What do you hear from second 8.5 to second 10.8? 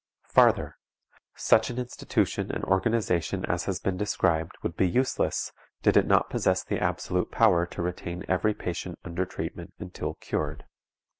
patient under treatment until cured.